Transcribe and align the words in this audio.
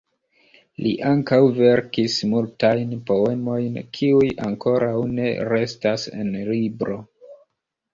Li 0.85 0.93
ankaŭ 1.09 1.39
verkis 1.57 2.15
multajn 2.33 2.97
poemojn 3.11 3.79
kiuj 4.01 4.33
ankoraŭ 4.49 4.95
ne 5.17 5.33
restas 5.55 6.13
en 6.21 6.39
libro. 6.53 7.03